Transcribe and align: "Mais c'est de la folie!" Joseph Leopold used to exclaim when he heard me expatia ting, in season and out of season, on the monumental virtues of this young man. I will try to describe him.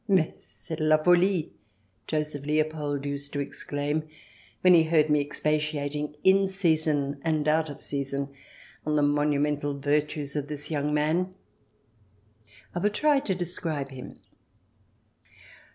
"Mais 0.07 0.33
c'est 0.41 0.77
de 0.79 0.83
la 0.85 0.97
folie!" 0.97 1.53
Joseph 2.07 2.43
Leopold 2.43 3.05
used 3.05 3.33
to 3.33 3.39
exclaim 3.39 4.01
when 4.61 4.73
he 4.73 4.81
heard 4.85 5.11
me 5.11 5.23
expatia 5.23 5.91
ting, 5.91 6.15
in 6.23 6.47
season 6.47 7.21
and 7.23 7.47
out 7.47 7.69
of 7.69 7.79
season, 7.81 8.29
on 8.83 8.95
the 8.95 9.03
monumental 9.03 9.77
virtues 9.79 10.35
of 10.35 10.47
this 10.47 10.71
young 10.71 10.91
man. 10.91 11.35
I 12.73 12.79
will 12.79 12.89
try 12.89 13.19
to 13.19 13.35
describe 13.35 13.89
him. 13.91 14.17